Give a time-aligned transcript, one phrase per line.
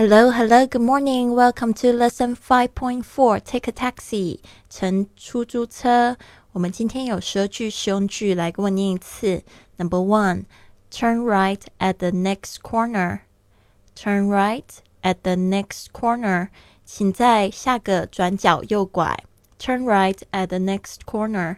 [0.00, 1.34] Hello, hello, good morning.
[1.34, 3.40] Welcome to lesson five point four.
[3.40, 4.40] Take a taxi.
[4.68, 6.16] 乘出租车。
[6.52, 9.42] 我们今天有十二句实用句，来跟我念一次。
[9.78, 10.44] Number one,
[10.90, 13.20] turn right at the next corner.
[13.94, 14.64] Turn right
[15.02, 16.48] at the next corner.
[16.84, 19.24] 请在下个转角右拐。
[19.58, 21.56] Turn right at the next corner.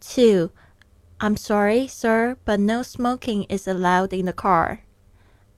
[0.00, 0.50] Two,
[1.18, 4.78] I'm sorry, sir, but no smoking is allowed in the car.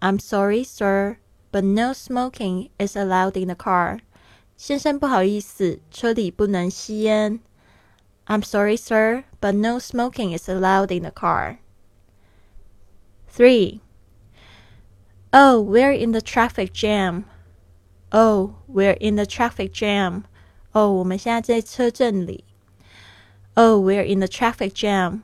[0.01, 1.19] I'm sorry, sir
[1.57, 4.01] but no smoking is allowed in the car.
[4.57, 7.41] 先生，不好意思，车里不能吸烟。
[8.27, 11.59] I'm sorry, sir, but no smoking is allowed in the car.
[13.29, 13.81] 3.
[15.33, 17.25] Oh, we're in the traffic jam.
[18.13, 20.25] Oh, we're in the traffic jam.
[20.73, 22.45] Oh, 我们现在在车阵里。
[23.55, 25.23] Oh, we're in the traffic jam.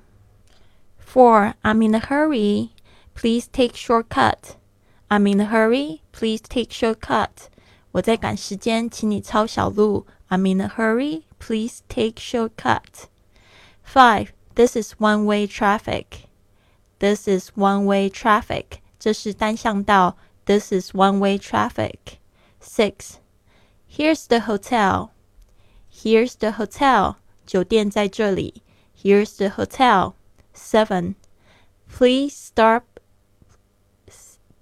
[0.99, 1.55] 4.
[1.63, 2.71] I'm in a hurry.
[3.15, 4.57] Please take shortcut.
[5.09, 6.01] I'm in a hurry.
[6.13, 7.49] Please take shortcut.
[7.93, 10.07] 我在赶时间，请你抄小路。
[10.29, 11.23] I'm in a hurry.
[11.39, 13.07] Please take shortcut.
[13.85, 14.29] Five.
[14.55, 16.27] This is one-way traffic.
[16.99, 18.81] This is one-way traffic.
[18.99, 20.17] 这是单向道。
[20.45, 22.19] This is one-way traffic.
[22.61, 23.19] Six.
[23.89, 25.11] Here's the hotel.
[25.91, 27.17] Here's the hotel.
[27.47, 28.63] 酒店在这里。
[29.01, 30.15] Here's the hotel.
[30.55, 31.15] Seven.
[31.89, 32.83] Please stop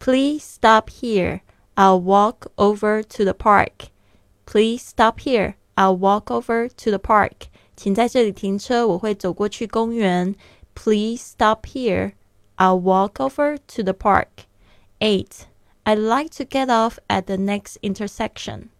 [0.01, 1.41] Please stop here.
[1.77, 3.91] I'll walk over to the park.
[4.47, 5.57] Please stop here.
[5.77, 7.49] I'll walk over to the park.
[7.77, 10.35] 请在这里停车，我会走过去公园。
[10.75, 12.13] Please stop here.
[12.57, 14.47] I'll walk over to the park.
[15.01, 15.47] 8.
[15.85, 18.71] I'd like to get off at the next intersection.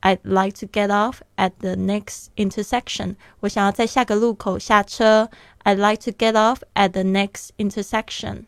[0.00, 3.16] I'd like to get off at the next intersection.
[3.40, 5.28] 我想要在下个路口下车。
[5.64, 8.46] I'd like to get off at the next intersection.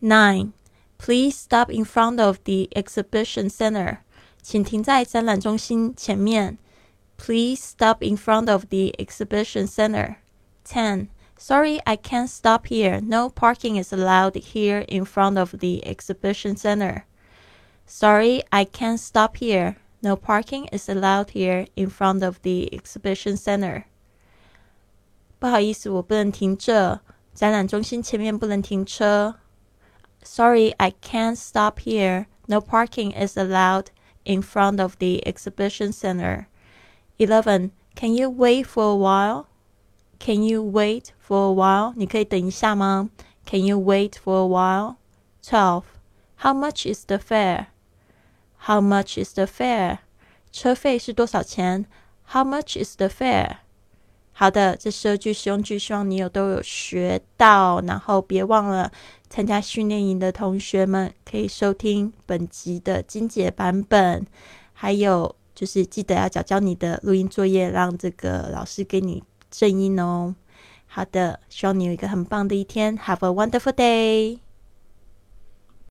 [0.00, 0.52] 9.
[0.98, 3.98] Please stop in front of the exhibition center.
[4.40, 6.58] 请停在展览中心前面。
[7.16, 10.16] Please stop in front of the exhibition center.
[10.64, 11.08] 10.
[11.38, 13.00] Sorry, I can't stop here.
[13.00, 17.02] No parking is allowed here in front of the exhibition center.
[17.86, 19.76] Sorry, I can't stop here.
[20.00, 23.84] No parking is allowed here in front of the exhibition center.
[25.38, 27.00] 不好意思，我不能停这。
[27.34, 29.36] 展览中心前面不能停车。
[30.26, 32.26] Sorry, I can't stop here.
[32.48, 33.90] No parking is allowed
[34.24, 36.48] in front of the exhibition center.
[37.18, 37.72] 11.
[37.94, 39.48] Can you wait for a while?
[40.18, 41.92] Can you wait for a while?
[41.96, 43.10] 你可以等一下吗?
[43.44, 44.96] Can you wait for a while?
[45.42, 45.82] 12.
[46.36, 47.66] How much is the fare?
[48.66, 49.98] How much is the fare?
[50.52, 51.86] 车费是多少钱?
[52.30, 53.56] How much is the fare?
[54.39, 57.81] 好的，这十二句实用句，希望你有都有学到。
[57.81, 58.91] 然后别忘了
[59.31, 64.23] 参加训练营的同学们可以收听本集的精简版本，
[64.73, 70.35] 还有就是记得要交交你的录音作业，让这个老师给你正音哦。
[70.85, 74.46] 好的，希望你有一个很棒的一天，Have a wonderful day。